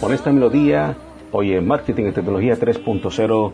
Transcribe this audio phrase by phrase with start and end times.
[0.00, 0.96] Con esta melodía,
[1.30, 3.52] hoy en Marketing y Tecnología 3.0,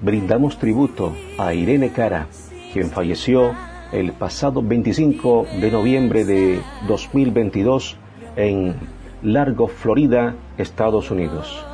[0.00, 2.28] brindamos tributo a Irene Cara,
[2.72, 3.52] quien falleció
[3.90, 7.96] el pasado 25 de noviembre de 2022
[8.36, 8.76] en
[9.22, 11.64] Largo, Florida, Estados Unidos.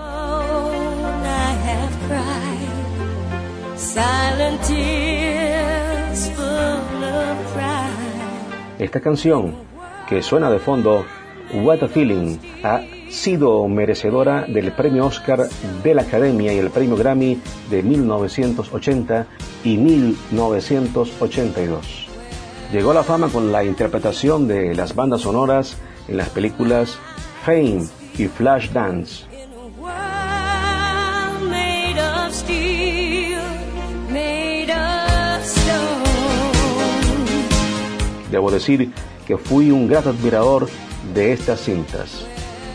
[8.78, 9.54] Esta canción
[10.08, 11.04] que suena de fondo,
[11.52, 12.80] What a Feeling, ha
[13.16, 15.48] sido merecedora del premio Oscar
[15.82, 19.26] de la Academia y el premio Grammy de 1980
[19.64, 22.08] y 1982.
[22.72, 26.98] Llegó a la fama con la interpretación de las bandas sonoras en las películas
[27.44, 27.86] Fame
[28.18, 29.24] y Flashdance.
[38.30, 38.92] Debo decir
[39.26, 40.68] que fui un grato admirador
[41.14, 42.26] de estas cintas.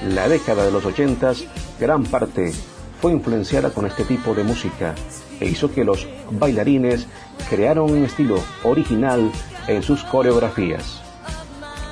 [0.07, 1.43] La década de los ochentas,
[1.79, 2.51] gran parte
[2.99, 4.95] fue influenciada con este tipo de música
[5.39, 7.05] e hizo que los bailarines
[7.49, 9.31] crearon un estilo original
[9.67, 11.01] en sus coreografías.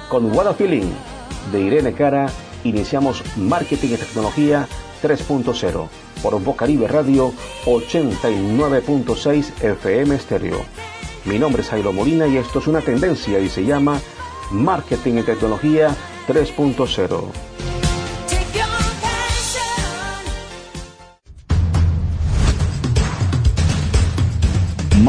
[0.10, 0.90] Con What a Feeling
[1.52, 2.32] de Irene Cara
[2.64, 4.68] iniciamos Marketing y Tecnología
[5.04, 5.88] 3.0
[6.24, 7.32] por Bocaribe Radio
[7.66, 10.66] 89.6 FM Stereo.
[11.26, 14.02] Mi nombre es Jairo Molina y esto es una tendencia y se llama
[14.52, 15.96] Marketing y Tecnología
[16.28, 17.49] 3.0.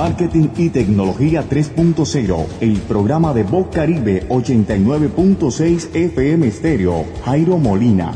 [0.00, 8.10] Marketing y Tecnología 3.0, el programa de Voz Caribe 89.6 FM Stereo, Jairo Molina.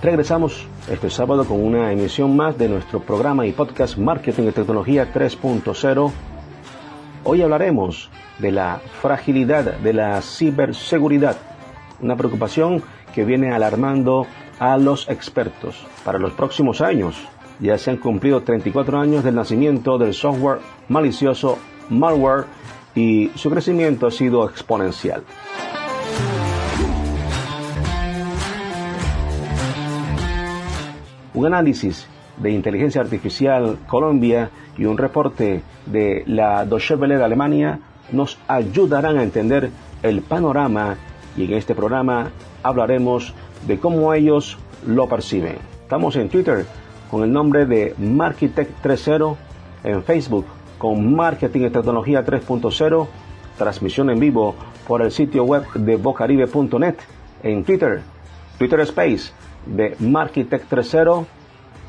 [0.00, 5.12] Regresamos este sábado con una emisión más de nuestro programa y podcast Marketing y Tecnología
[5.12, 6.12] 3.0.
[7.24, 11.38] Hoy hablaremos de la fragilidad de la ciberseguridad,
[12.00, 12.84] una preocupación
[13.14, 14.26] que viene alarmando
[14.58, 17.16] a los expertos para los próximos años.
[17.60, 22.44] Ya se han cumplido 34 años del nacimiento del software malicioso malware
[22.94, 25.22] y su crecimiento ha sido exponencial.
[31.34, 32.06] Un análisis
[32.38, 37.78] de inteligencia artificial Colombia y un reporte de la Deutsche Welle de Alemania
[38.12, 39.70] nos ayudarán a entender
[40.02, 40.96] el panorama
[41.40, 42.30] y en este programa
[42.62, 43.34] hablaremos
[43.66, 45.56] de cómo ellos lo perciben.
[45.82, 46.66] Estamos en Twitter
[47.10, 49.36] con el nombre de Markitech 3.0,
[49.84, 50.46] en Facebook
[50.78, 53.06] con Marketing y Tecnología 3.0,
[53.58, 54.54] transmisión en vivo
[54.86, 56.96] por el sitio web de bocaribe.net,
[57.42, 58.02] en Twitter,
[58.58, 59.32] Twitter Space
[59.66, 61.24] de Markitech 3.0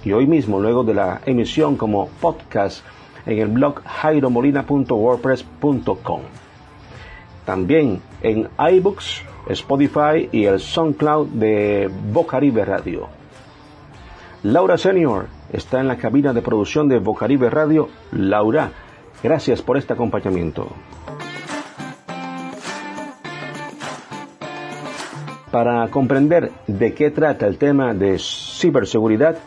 [0.03, 2.83] y hoy mismo, luego de la emisión como podcast
[3.25, 6.21] en el blog jairomolina.wordpress.com.
[7.45, 13.07] También en iBooks, Spotify y el SoundCloud de Bocaribe Radio.
[14.43, 17.89] Laura Senior está en la cabina de producción de Bocaribe Radio.
[18.11, 18.71] Laura,
[19.21, 20.67] gracias por este acompañamiento.
[25.51, 29.37] Para comprender de qué trata el tema de ciberseguridad,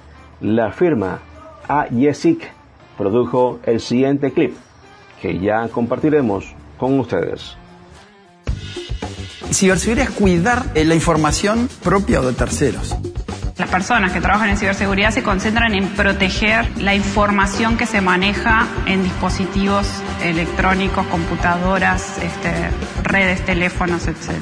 [0.41, 1.21] la firma
[1.67, 2.53] AYESIC
[2.99, 4.55] produjo el siguiente clip
[5.21, 7.57] que ya compartiremos con ustedes.
[9.55, 12.95] Ciberseguridad es cuidar eh, la información propia o de terceros.
[13.57, 18.67] Las personas que trabajan en ciberseguridad se concentran en proteger la información que se maneja
[18.87, 19.87] en dispositivos
[20.23, 22.53] electrónicos, computadoras, este,
[23.03, 24.33] redes, teléfonos, etc.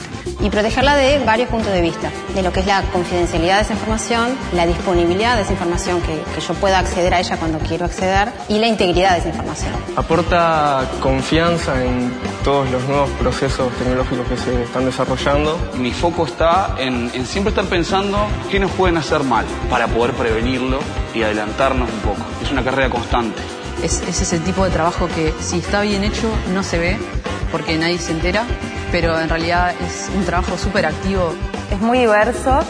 [0.40, 3.74] Y protegerla de varios puntos de vista, de lo que es la confidencialidad de esa
[3.74, 7.84] información, la disponibilidad de esa información, que, que yo pueda acceder a ella cuando quiero
[7.84, 9.72] acceder, y la integridad de esa información.
[9.96, 12.12] Aporta confianza en
[12.44, 15.58] todos los nuevos procesos tecnológicos que se están desarrollando.
[15.78, 18.18] Mi foco está en, en siempre estar pensando
[18.50, 20.80] qué nos pueden hacer mal para poder prevenirlo
[21.14, 22.22] y adelantarnos un poco.
[22.42, 23.42] Es una carrera constante.
[23.82, 26.98] Es, es ese tipo de trabajo que si está bien hecho no se ve
[27.52, 28.44] porque nadie se entera,
[28.90, 31.34] pero en realidad es un trabajo súper activo.
[31.70, 32.60] Es muy diverso.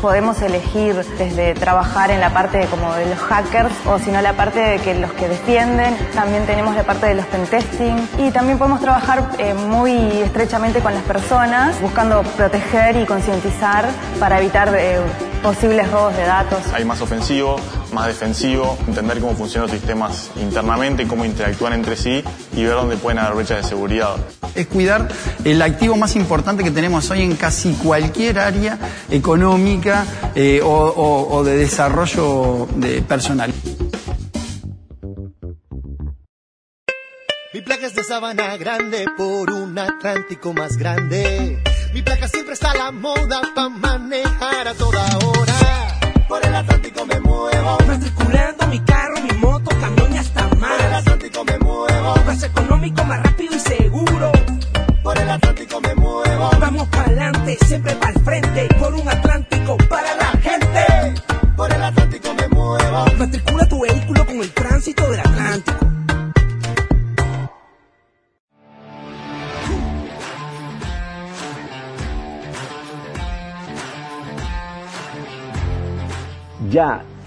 [0.00, 4.32] Podemos elegir desde trabajar en la parte como de los hackers o si no la
[4.32, 5.96] parte de que los que defienden.
[6.12, 9.92] También tenemos la parte de los pentesting y también podemos trabajar eh, muy
[10.22, 13.88] estrechamente con las personas buscando proteger y concientizar
[14.18, 14.98] para evitar eh,
[15.40, 16.58] posibles robos de datos.
[16.74, 17.60] Hay más ofensivo,
[17.92, 22.22] más defensivo, entender cómo funcionan los sistemas internamente, cómo interactúan entre sí
[22.56, 24.16] y ver dónde pueden haber brechas de seguridad.
[24.54, 25.08] Es cuidar
[25.44, 28.78] el activo más importante que tenemos hoy en casi cualquier área
[29.10, 30.04] económica
[30.34, 33.52] eh, o, o, o de desarrollo de personal.
[37.54, 41.62] Mi placa es de sabana grande por un Atlántico más grande.
[41.92, 44.31] Mi placa siempre está a la moda para manejar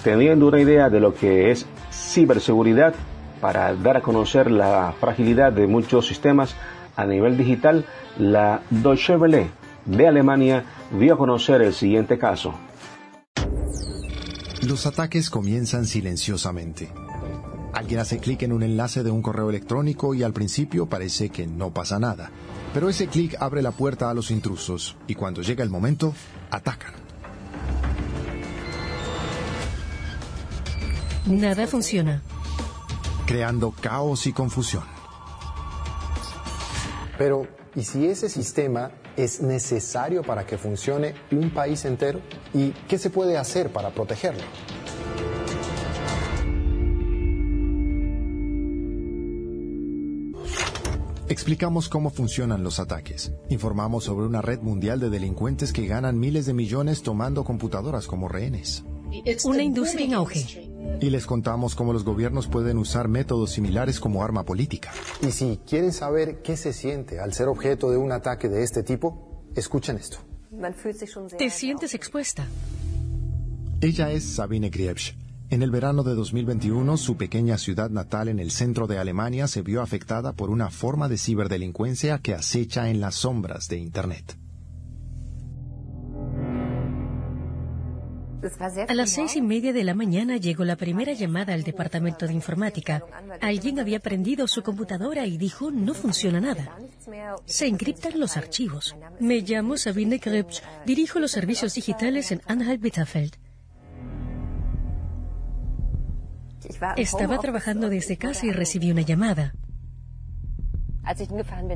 [0.05, 2.93] teniendo una idea de lo que es ciberseguridad
[3.41, 6.55] para dar a conocer la fragilidad de muchos sistemas
[6.95, 7.87] a nivel digital,
[8.19, 9.49] la Deutsche Welle
[9.85, 12.53] de Alemania dio a conocer el siguiente caso.
[14.61, 16.91] Los ataques comienzan silenciosamente.
[17.73, 21.47] Alguien hace clic en un enlace de un correo electrónico y al principio parece que
[21.47, 22.29] no pasa nada.
[22.75, 26.13] Pero ese clic abre la puerta a los intrusos y cuando llega el momento,
[26.51, 27.04] atacan.
[31.25, 32.21] Nada funciona.
[33.25, 34.83] Creando caos y confusión.
[37.17, 42.21] Pero, ¿y si ese sistema es necesario para que funcione un país entero?
[42.53, 44.43] ¿Y qué se puede hacer para protegerlo?
[51.27, 53.33] Explicamos cómo funcionan los ataques.
[53.49, 58.27] Informamos sobre una red mundial de delincuentes que ganan miles de millones tomando computadoras como
[58.27, 58.85] rehenes.
[59.43, 60.69] Una industria en auge.
[61.01, 64.91] Y les contamos cómo los gobiernos pueden usar métodos similares como arma política.
[65.21, 68.83] Y si quieren saber qué se siente al ser objeto de un ataque de este
[68.83, 70.17] tipo, escuchen esto.
[71.37, 72.47] Te sientes expuesta.
[73.81, 75.15] Ella es Sabine Griebsch.
[75.49, 79.61] En el verano de 2021, su pequeña ciudad natal en el centro de Alemania se
[79.61, 84.37] vio afectada por una forma de ciberdelincuencia que acecha en las sombras de Internet.
[88.87, 92.33] A las seis y media de la mañana llegó la primera llamada al departamento de
[92.33, 93.03] informática.
[93.41, 96.77] Alguien había prendido su computadora y dijo no funciona nada.
[97.45, 98.95] Se encriptan los archivos.
[99.19, 103.35] Me llamo Sabine Krebs, dirijo los servicios digitales en Anhalt-Bitterfeld.
[106.97, 109.53] Estaba trabajando desde casa y recibí una llamada.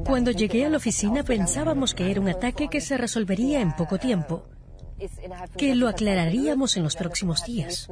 [0.06, 4.00] Cuando llegué a la oficina pensábamos que era un ataque que se resolvería en poco
[4.00, 4.46] tiempo
[5.58, 7.90] que lo aclararíamos en los próximos días.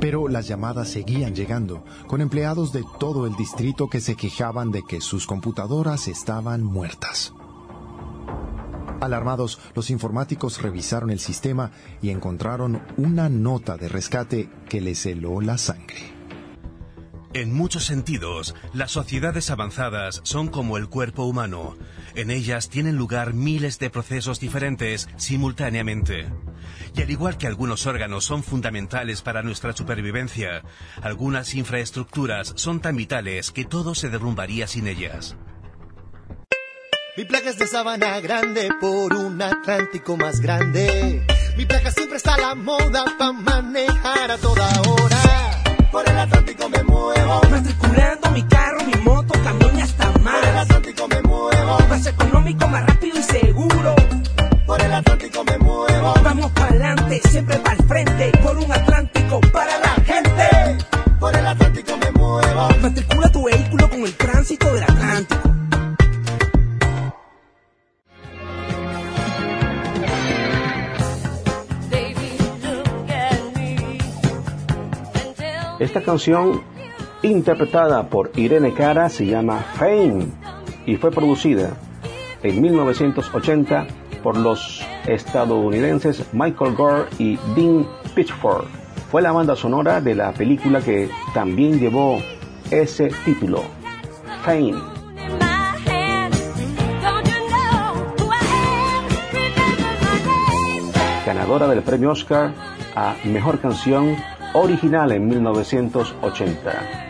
[0.00, 4.82] Pero las llamadas seguían llegando, con empleados de todo el distrito que se quejaban de
[4.82, 7.32] que sus computadoras estaban muertas.
[9.00, 15.40] Alarmados, los informáticos revisaron el sistema y encontraron una nota de rescate que les heló
[15.40, 16.11] la sangre.
[17.34, 21.78] En muchos sentidos, las sociedades avanzadas son como el cuerpo humano.
[22.14, 26.26] En ellas tienen lugar miles de procesos diferentes simultáneamente.
[26.94, 30.62] Y al igual que algunos órganos son fundamentales para nuestra supervivencia,
[31.00, 35.34] algunas infraestructuras son tan vitales que todo se derrumbaría sin ellas.
[37.16, 41.24] Mi placa es de sabana grande por un Atlántico más grande.
[41.56, 45.41] Mi placa siempre está a la moda para manejar a toda hora.
[45.92, 47.40] Por el Atlántico me muevo.
[47.50, 50.40] Matriculando mi carro, mi moto, camión y hasta más.
[50.40, 51.78] Por el Atlántico me muevo.
[51.86, 53.94] Más económico, más rápido y seguro.
[54.66, 56.14] Por el Atlántico me muevo.
[56.24, 58.01] Vamos para adelante, siempre para el frente.
[76.12, 76.60] Canción,
[77.22, 80.26] interpretada por Irene Cara, se llama Fame
[80.84, 81.70] y fue producida
[82.42, 83.86] en 1980
[84.22, 88.66] por los estadounidenses Michael Gore y Dean Pitchford.
[89.10, 92.18] Fue la banda sonora de la película que también llevó
[92.70, 93.62] ese título,
[94.44, 94.74] Fame.
[101.24, 102.52] Ganadora del premio Oscar
[102.94, 104.14] a Mejor Canción
[104.54, 107.02] original en 1980.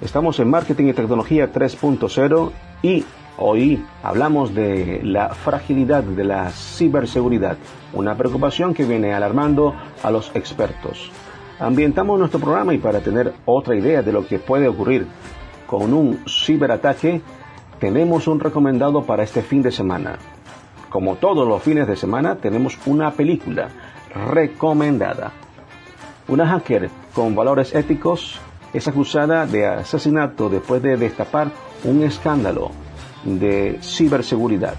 [0.00, 2.50] Estamos en Marketing y Tecnología 3.0
[2.82, 3.04] y
[3.38, 7.58] hoy hablamos de la fragilidad de la ciberseguridad,
[7.92, 11.10] una preocupación que viene alarmando a los expertos.
[11.58, 15.06] Ambientamos nuestro programa y para tener otra idea de lo que puede ocurrir
[15.66, 17.20] con un ciberataque,
[17.78, 20.18] tenemos un recomendado para este fin de semana.
[20.88, 23.68] Como todos los fines de semana, tenemos una película
[24.30, 25.32] recomendada.
[26.28, 28.40] Una hacker con valores éticos
[28.72, 31.50] es acusada de asesinato después de destapar
[31.84, 32.70] un escándalo
[33.24, 34.74] de ciberseguridad.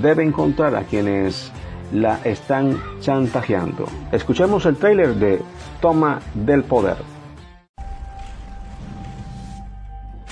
[0.00, 1.50] Debe encontrar a quienes
[1.92, 3.86] la están chantajeando.
[4.12, 5.42] Escuchemos el trailer de
[5.80, 7.19] Toma del Poder.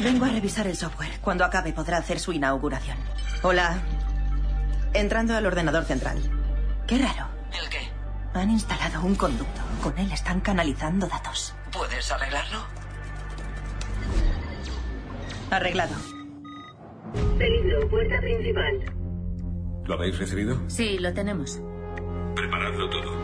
[0.00, 1.18] Vengo a revisar el software.
[1.20, 2.96] Cuando acabe podrá hacer su inauguración.
[3.42, 3.78] Hola.
[4.94, 6.18] Entrando al ordenador central.
[6.86, 7.26] Qué raro.
[7.60, 7.78] ¿El qué?
[8.34, 9.60] Han instalado un conducto.
[9.82, 11.54] Con él están canalizando datos.
[11.72, 12.60] ¿Puedes arreglarlo?
[15.50, 15.94] Arreglado.
[17.38, 18.94] Peligro, puerta principal.
[19.84, 20.60] ¿Lo habéis recibido?
[20.68, 21.60] Sí, lo tenemos.
[22.36, 23.18] Preparadlo todo.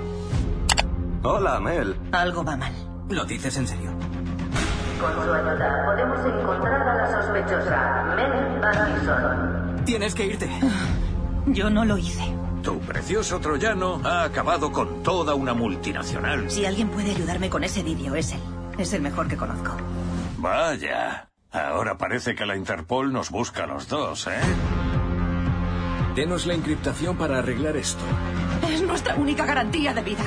[1.23, 1.97] Hola, Mel.
[2.13, 2.73] Algo va mal.
[3.11, 3.97] ¿Lo dices en serio?
[5.05, 9.85] Con su ayuda podemos encontrar a la sospechosa, Mel.
[9.85, 10.49] Tienes que irte.
[11.47, 12.25] Yo no lo hice.
[12.63, 16.51] Tu precioso troyano ha acabado con toda una multinacional.
[16.51, 18.41] Si alguien puede ayudarme con ese vídeo, es él.
[18.79, 19.77] Es el mejor que conozco.
[20.39, 21.29] Vaya.
[21.53, 24.41] Ahora parece que la Interpol nos busca a los dos, ¿eh?
[26.17, 28.03] Denos la encriptación para arreglar esto.
[28.71, 30.25] Es nuestra única garantía de vida.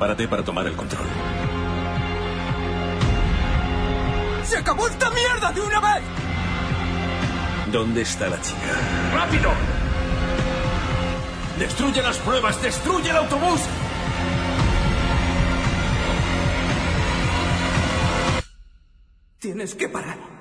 [0.00, 1.06] Prepárate para tomar el control.
[4.44, 6.02] ¡Se acabó esta mierda de una vez!
[7.70, 8.58] ¿Dónde está la chica?
[9.12, 9.50] ¡Rápido!
[11.58, 12.62] ¡Destruye las pruebas!
[12.62, 13.60] ¡Destruye el autobús!
[19.38, 20.39] Tienes que parar.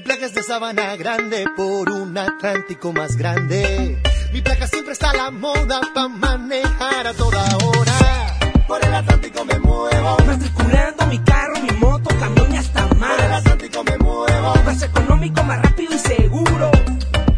[0.00, 4.00] Mi placa es de sabana grande por un Atlántico más grande.
[4.32, 8.38] Mi placa siempre está a la moda para manejar a toda hora.
[8.66, 10.16] Por el Atlántico me muevo.
[10.26, 13.14] Matriculando mi carro, mi moto, camión y hasta más.
[13.14, 14.54] Por el Atlántico me muevo.
[14.64, 16.70] Más económico, más rápido y seguro.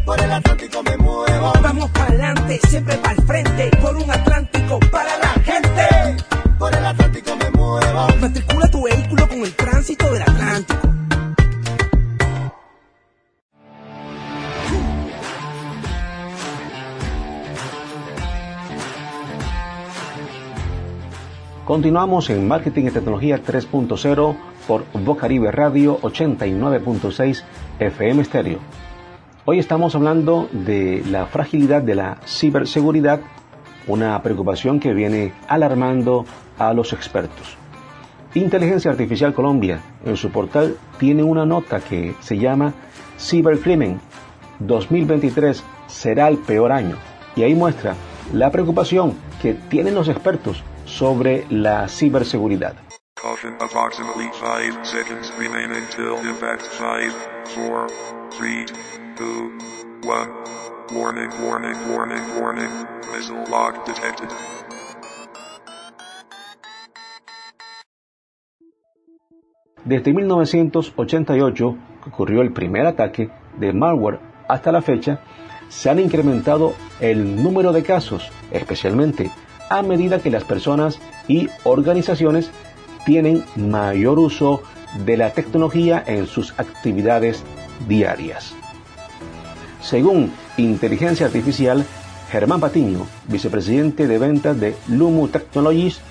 [0.05, 1.53] Por el Atlántico me muevo.
[1.61, 3.71] Vamos para adelante, siempre para el frente.
[3.81, 4.72] Por un Atlántico
[21.73, 24.35] Continuamos en Marketing y Tecnología 3.0
[24.67, 27.43] por Bocaribe Radio 89.6
[27.79, 28.59] FM Stereo.
[29.45, 33.21] Hoy estamos hablando de la fragilidad de la ciberseguridad,
[33.87, 36.25] una preocupación que viene alarmando
[36.59, 37.57] a los expertos.
[38.35, 42.75] Inteligencia Artificial Colombia en su portal tiene una nota que se llama
[43.17, 43.99] Cibercrimen
[44.59, 46.97] 2023 será el peor año
[47.35, 47.95] y ahí muestra
[48.31, 50.63] la preocupación que tienen los expertos
[50.97, 52.75] sobre la ciberseguridad.
[53.19, 57.13] Caution approximately 5 seconds remain until impact 5,
[57.55, 57.87] 4,
[58.37, 58.65] 3,
[59.17, 59.51] 2,
[60.03, 60.29] 1.
[60.93, 62.69] Warning, warning, warning, warning.
[63.11, 64.29] Missile lock detected.
[69.85, 75.19] Desde 1988, que ocurrió el primer ataque de malware hasta la fecha,
[75.69, 79.31] se han incrementado el número de casos, especialmente
[79.73, 82.51] a medida que las personas y organizaciones
[83.07, 84.61] tienen mayor uso
[85.03, 87.41] de la tecnología en sus actividades
[87.87, 88.53] diarias.
[89.81, 91.83] Según Inteligencia Artificial,
[92.29, 96.01] Germán Patiño, vicepresidente de ventas de Lumu Technologies,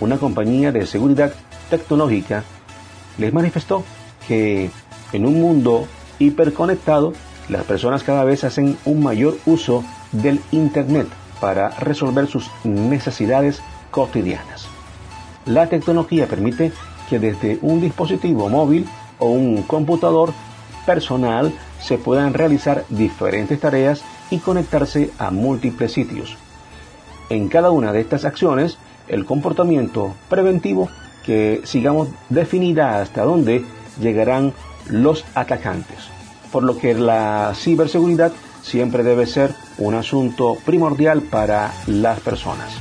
[0.00, 1.32] una compañía de seguridad
[1.70, 2.42] tecnológica,
[3.18, 3.84] les manifestó
[4.26, 4.70] que
[5.12, 5.86] en un mundo
[6.18, 7.12] hiperconectado,
[7.48, 11.06] las personas cada vez hacen un mayor uso del Internet
[11.40, 14.66] para resolver sus necesidades cotidianas.
[15.46, 16.72] La tecnología permite
[17.08, 18.86] que desde un dispositivo móvil
[19.18, 20.32] o un computador
[20.86, 26.36] personal se puedan realizar diferentes tareas y conectarse a múltiples sitios.
[27.30, 30.88] En cada una de estas acciones, el comportamiento preventivo
[31.24, 33.64] que sigamos definirá hasta dónde
[34.00, 34.52] llegarán
[34.88, 35.98] los atacantes,
[36.52, 38.32] por lo que la ciberseguridad
[38.64, 42.72] siempre debe ser un asunto primordial para las personas.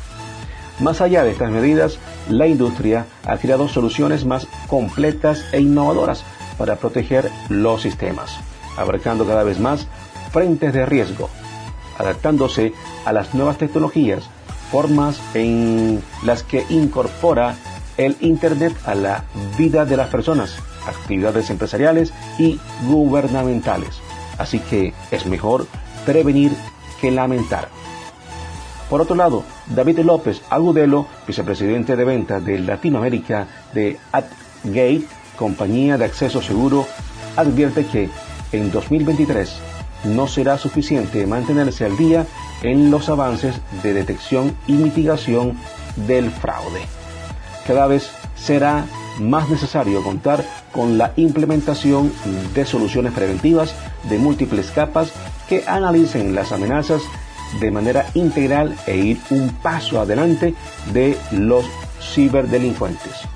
[0.80, 2.00] Más allá de estas medidas,
[2.30, 6.24] la industria ha creado soluciones más completas e innovadoras
[6.58, 8.38] para proteger los sistemas,
[8.78, 9.88] abarcando cada vez más
[10.32, 11.30] frentes de riesgo,
[12.00, 12.74] adaptándose
[13.06, 14.24] a las nuevas tecnologías,
[14.72, 17.56] formas en las que incorpora
[17.98, 19.26] el Internet a la
[19.58, 20.56] vida de las personas,
[20.88, 24.02] actividades empresariales y gubernamentales.
[24.44, 25.68] Así que es mejor
[26.06, 26.52] prevenir
[27.00, 27.70] que lamentar.
[28.90, 35.08] Por otro lado, David López Agudelo, vicepresidente de ventas de Latinoamérica de AdGate,
[35.38, 36.86] compañía de acceso seguro,
[37.38, 38.10] advierte que
[38.52, 39.50] en 2023
[40.14, 42.28] no será suficiente mantenerse al día
[42.64, 45.58] en los avances de detección y mitigación
[46.06, 46.82] del fraude.
[47.66, 48.86] Cada vez será
[49.22, 52.12] más necesario contar con la implementación
[52.54, 53.74] de soluciones preventivas
[54.04, 55.12] de múltiples capas
[55.48, 57.02] que analicen las amenazas
[57.60, 60.56] de manera integral e ir un paso adelante
[60.94, 61.66] de los
[62.00, 63.28] ciberdelincuentes.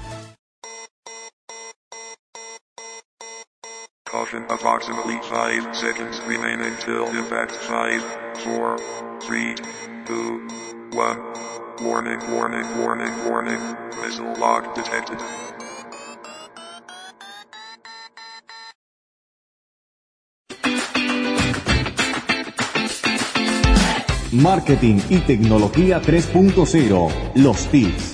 [4.09, 8.01] Caution approximately 5 seconds remain until impact 5,
[8.43, 8.77] 4,
[9.19, 9.55] 3,
[10.05, 10.47] 2,
[10.91, 11.47] 1.
[11.83, 13.59] Warning, warning, warning, warning.
[14.01, 14.33] Missile
[14.74, 15.19] detected.
[24.34, 27.10] Marketing y tecnología 3.0.
[27.36, 28.13] Los tips.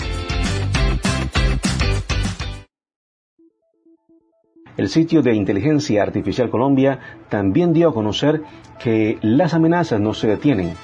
[4.77, 8.43] El sitio de Inteligencia Artificial Colombia también dio a conocer
[8.79, 10.75] que las amenazas no se detienen.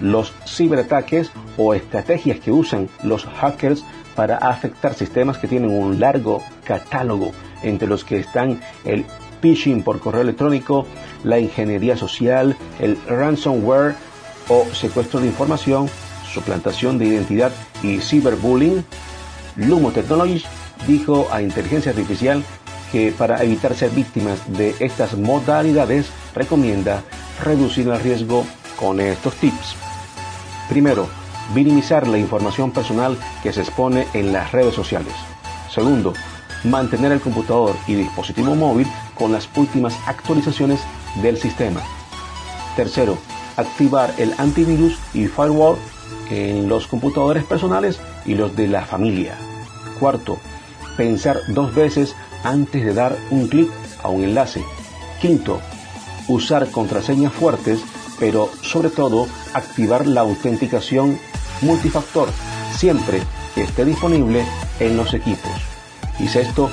[0.00, 3.84] Los ciberataques o estrategias que usan los hackers
[4.16, 7.30] para afectar sistemas que tienen un largo catálogo,
[7.62, 9.04] entre los que están el
[9.40, 10.84] phishing por correo electrónico,
[11.22, 13.94] la ingeniería social, el ransomware
[14.48, 15.88] o secuestro de información,
[16.32, 18.84] suplantación de identidad y ciberbullying,
[19.56, 20.44] Lumo Technologies
[20.86, 22.42] dijo a Inteligencia Artificial
[22.90, 27.02] que para evitar ser víctimas de estas modalidades recomienda
[27.42, 28.44] reducir el riesgo
[28.78, 29.76] con estos tips.
[30.68, 31.08] Primero,
[31.54, 35.12] minimizar la información personal que se expone en las redes sociales.
[35.70, 36.14] Segundo,
[36.64, 40.80] mantener el computador y dispositivo móvil con las últimas actualizaciones
[41.22, 41.80] del sistema.
[42.76, 43.18] Tercero,
[43.56, 45.76] activar el antivirus y firewall
[46.30, 49.36] en los computadores personales y los de la familia.
[49.98, 50.38] Cuarto,
[50.96, 53.70] pensar dos veces antes de dar un clic
[54.02, 54.62] a un enlace.
[55.20, 55.60] Quinto,
[56.28, 57.80] usar contraseñas fuertes,
[58.18, 61.18] pero sobre todo activar la autenticación
[61.62, 62.28] multifactor
[62.76, 63.22] siempre
[63.54, 64.44] que esté disponible
[64.80, 65.52] en los equipos.
[66.18, 66.70] Y sexto,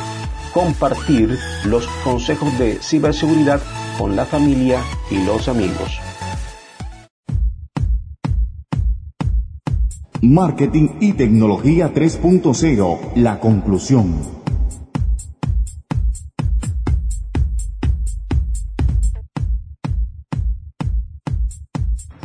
[0.54, 3.62] compartir los consejos de ciberseguridad
[3.98, 6.00] con la familia y los amigos.
[10.24, 13.16] Marketing y tecnología 3.0.
[13.16, 14.22] La conclusión.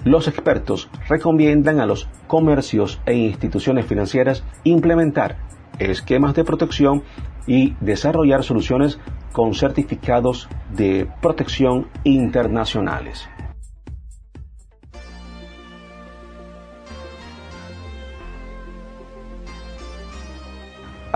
[0.04, 5.38] Los expertos recomiendan a los comercios e instituciones financieras implementar
[5.78, 7.02] esquemas de protección
[7.46, 8.98] y desarrollar soluciones
[9.32, 13.26] con certificados de protección internacionales.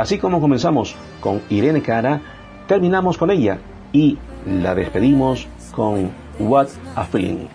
[0.01, 2.23] Así como comenzamos con Irene Cara,
[2.67, 3.59] terminamos con ella
[3.93, 7.49] y la despedimos con What a Feeling.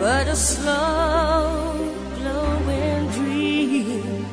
[0.00, 1.72] but a slow
[2.18, 4.26] glowing dream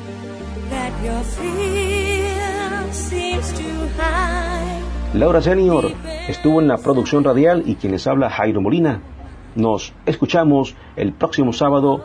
[0.70, 3.62] that your fear seems to
[3.96, 4.82] hide.
[5.14, 5.92] Laura Senior
[6.26, 9.00] estuvo en la producción radial y quien les habla Jairo Molina.
[9.54, 12.02] Nos escuchamos el próximo sábado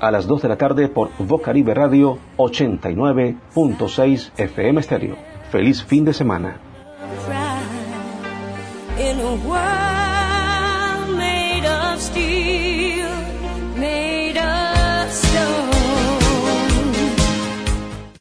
[0.00, 5.16] a las 2 de la tarde por Vocaribe Radio 89.6 FM Stereo.
[5.50, 6.56] Feliz fin de semana.